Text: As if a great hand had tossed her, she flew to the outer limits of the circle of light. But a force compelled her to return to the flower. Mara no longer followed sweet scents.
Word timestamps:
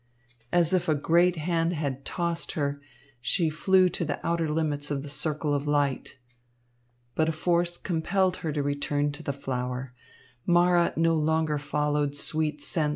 As 0.51 0.73
if 0.73 0.89
a 0.89 0.95
great 0.95 1.35
hand 1.35 1.73
had 1.73 2.03
tossed 2.05 2.53
her, 2.53 2.81
she 3.21 3.51
flew 3.51 3.87
to 3.89 4.03
the 4.03 4.19
outer 4.25 4.49
limits 4.49 4.89
of 4.89 5.03
the 5.03 5.09
circle 5.09 5.53
of 5.53 5.67
light. 5.67 6.17
But 7.13 7.29
a 7.29 7.31
force 7.31 7.77
compelled 7.77 8.37
her 8.37 8.51
to 8.51 8.63
return 8.63 9.11
to 9.11 9.21
the 9.21 9.31
flower. 9.31 9.93
Mara 10.43 10.91
no 10.97 11.13
longer 11.15 11.59
followed 11.59 12.15
sweet 12.15 12.63
scents. 12.63 12.89